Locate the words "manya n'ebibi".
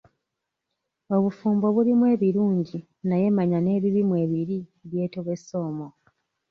3.35-4.01